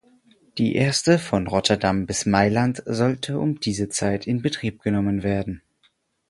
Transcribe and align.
Die 0.57 0.73
erste 0.73 1.19
von 1.19 1.45
Rotterdam 1.45 2.07
bis 2.07 2.25
Mailand 2.25 2.81
sollte 2.87 3.37
um 3.37 3.59
diese 3.59 3.87
Zeit 3.87 4.25
in 4.25 4.41
Betrieb 4.41 4.81
genommen 4.81 5.21
werden. 5.21 5.61